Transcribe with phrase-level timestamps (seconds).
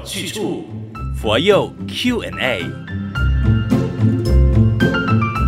[0.00, 0.64] 有去处，
[1.14, 2.64] 佛佑 Q&A。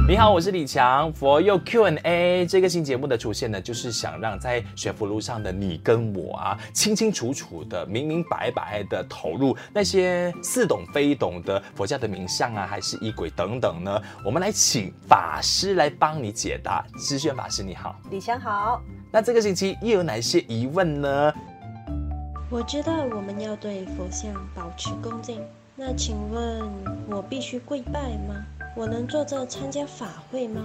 [0.06, 1.10] 你好，我是李强。
[1.10, 16.84] 佛佑 Q&A 这个新节目的出现呢，就是想让在学佛路上的你跟我啊，清清楚楚的、明明白白的投入那些似懂非懂的佛教的名相啊，还是仪轨等等呢，我们来请法师来帮你解答。
[16.98, 18.82] 知轩法师你好，李强好。
[19.10, 21.32] 那这个星期又有哪些疑问呢？
[22.52, 25.40] 我知道我们要对佛像保持恭敬，
[25.74, 26.60] 那请问
[27.08, 28.44] 我必须跪拜吗？
[28.76, 30.60] 我能坐着参加法会吗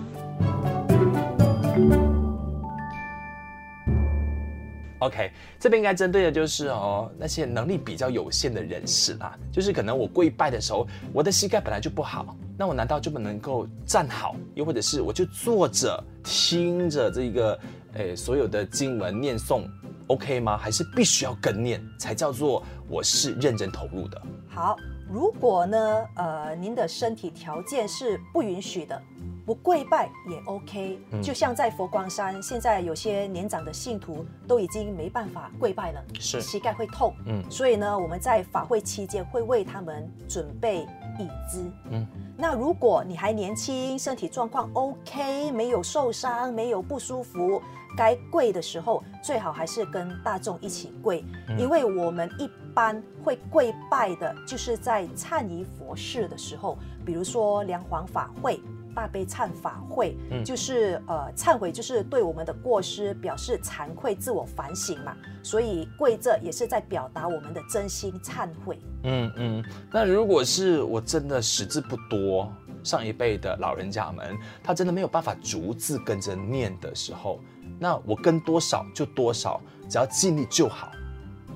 [4.99, 14.35] ？OK，这边应该针对的就是哦，那些能力比较有限的人士啦，就是可能我跪拜的时候，我的膝盖本来就不好，那我难道就不能够站好？
[14.55, 17.57] 又或者是我就坐着听着这个
[17.93, 19.61] 诶所有的经文念诵
[20.07, 20.57] ，OK 吗？
[20.57, 24.21] 还是必须要跟念才叫做我是认真投入的？
[24.49, 24.75] 好。
[25.09, 29.01] 如果呢，呃，您的身体条件是不允许的，
[29.45, 30.99] 不跪拜也 OK。
[31.23, 37.15] 就像在佛光山，现在有些年长的信徒都已经没办法跪拜了，是膝盖会痛。
[37.25, 40.85] 嗯，所以呢，我们在法会期间会为他们准备
[41.19, 41.63] 椅子。
[41.89, 42.05] 嗯，
[42.37, 47.61] 那如果你还年轻，身体状况 OK，没有受伤，没有不舒服。
[47.95, 51.23] 该跪的时候，最好还是跟大众一起跪，
[51.57, 58.59] 因为我们一般会跪拜的，就是在忏仪佛事的时候，比如说梁皇法会、
[58.97, 68.79] 大悲忏法会，嗯就是呃忏悔，就是对我们的过失表示惭愧、自我反省嘛，所以跪着也是在表达我们的真心忏悔。
[69.03, 72.51] 嗯嗯，那如果是我真的识字不多，
[72.83, 77.39] 上一辈的老人家们，他真的没有办法逐字跟着念的时候。
[77.79, 80.91] 那我跟多少就多少，只要尽力就好，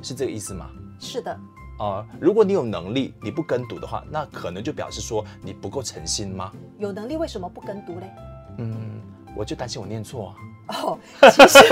[0.03, 0.70] 是这个意思吗？
[1.00, 1.36] 是的。
[1.82, 6.52] 啊、呃，如果你有能力，你不跟读的话，那可能就表示说你不够诚心吗？
[6.78, 8.11] 有能力为什么不跟读嘞？
[8.60, 9.02] 嗯，
[9.36, 10.36] 我就担心我念错。
[10.67, 10.95] 哦，
[11.32, 11.58] 其实，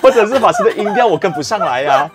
[0.00, 2.10] 或者是法师的音调我跟不上来呀、啊，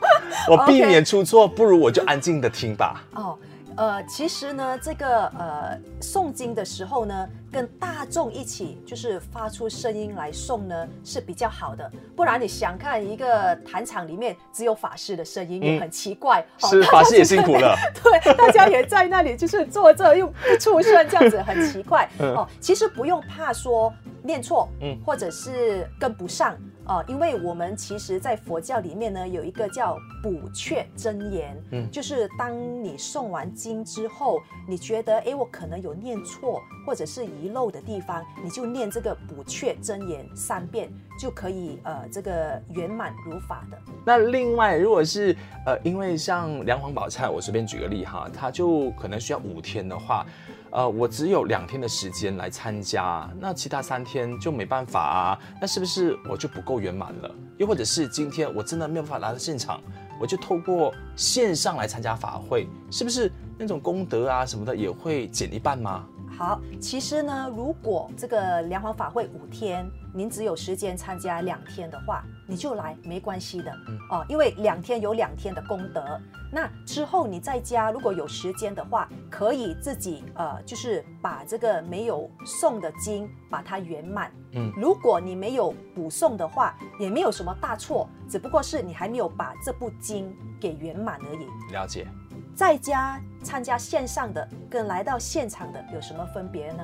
[0.48, 3.04] 我避免出错，不如我就安静的听吧。
[3.14, 3.38] 哦。
[3.75, 11.90] 呃，其实呢，这个呃诵经的时候呢，跟大众一起就是发出声音来诵呢是比较好的。
[12.16, 17.75] 不然你想看一个坛场里面只有法师的声音也很奇怪，嗯哦、是法师也辛苦了。
[18.03, 22.09] 对，大家也在那里就是坐着又不出声，这样子很奇怪。
[22.19, 23.94] 哦，其实不用怕说
[24.24, 26.57] 念错，嗯，或者是跟不上。
[26.90, 32.52] 哦，因为我们其实，在佛教里面呢，有一个叫补阙真言，嗯，就是当
[32.84, 43.78] 你诵完经之后，你觉得，哎，我可能有念错或者是遗漏的地方，你就念这个补阙真言三遍，就可以呃，这个圆满如法的。
[44.06, 45.35] 那另外，如果是
[45.66, 50.25] 呃，因为像梁皇宝忏，我随便举个例哈，它就可能需要五天的话。
[50.72, 55.40] 呃，我只有两天的时间来参加，那其他三天就没办法啊。
[55.59, 57.36] 那是不是我就不够圆满了？
[57.57, 59.81] 又或者是今天我真的没有办法来到现场，
[60.22, 66.06] 我就透过线上来参加法会，是不是那种功德啊什么的也会减一半吗？
[66.38, 76.20] 好，其实呢，如果这个梁皇法会五天，您只有时间参加两天的话，你就来没关系的，嗯哦，因为两天有两天的功德。
[76.52, 84.32] 那之后你在家如果有时间的话，可以自己呃，就是把这个没有诵的经把它圆满。
[84.54, 91.74] 嗯，如果你没有补诵的话，也没有什么大错，只不过是你还没有把这部经给圆满而已。
[91.74, 92.08] 了解。
[92.56, 96.84] 在家参加线上的跟来到现场的有什么分别呢？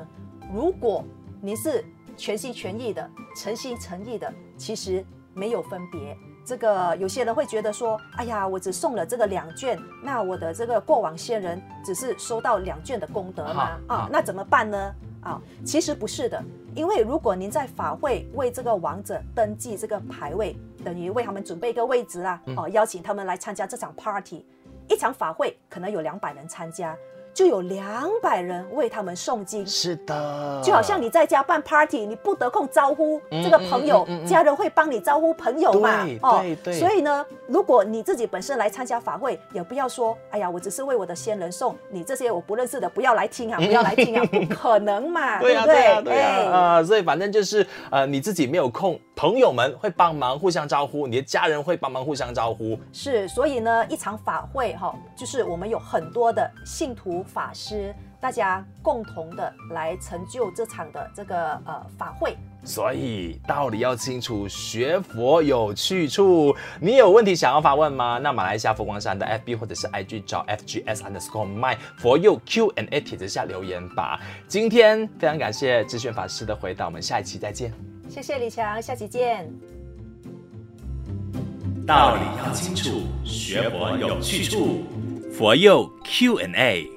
[0.53, 1.03] 如果
[1.41, 1.83] 你是
[2.15, 6.17] 全心全意的、诚心诚意的，其实没有分别。
[6.45, 13.77] 这个有些人会觉得说：“哎呀，我只送了这个两卷，那我的这个过往先人只是收到两卷的功德吗？
[13.87, 14.95] 啊，那怎么办呢？
[15.21, 16.41] 啊，其实不是的，
[16.75, 24.45] 因为如果您在法会为这个王者登记这个牌位，等于为他们准备一个位置啊，哦、啊，邀请他们来参加这场 party。”
[24.89, 26.95] 一场法会可能有两百人参加。
[27.33, 36.05] 就有两百人为他们诵经，是的，就好像你在家办 party，你不得空招呼这个朋友，嗯嗯嗯嗯、家人会帮你招呼朋友嘛？
[36.05, 36.73] 对哦，对对。
[36.79, 45.73] 所以呢，如果你自己本身来参加法会，也不要说，哎呀，我只是为我的先人送，你这些我不认识的不要来听啊，不要来听啊，不可能嘛， 对不对？
[45.73, 52.77] 对啊，对啊，啊、呃，所以反正就是呃，你自己没有空，朋友们会帮忙互相招呼，你的家人会帮忙互相招呼。
[52.93, 57.15] 是，所以呢，一场法会哈、哦，就是我们有很多的信徒。
[57.25, 62.37] 法师，大家共同的来成就这场的这个呃法会。
[62.65, 66.53] 所以道理要清楚，学佛有去处。
[66.81, 68.19] 你有问题想要发问吗？
[68.21, 74.19] 那马来西亚佛光山的 FB 或者是 IG 找 FGS underscore my 佛佑 Q&A 帖子下留言吧。
[74.47, 77.71] 今天非常感谢智炫法师的回答，我们下一期再见。
[78.09, 79.47] 谢谢李强，下期见。
[81.85, 84.83] 道理要清楚，学佛有去处，
[85.31, 86.94] 佛佑 Q&A。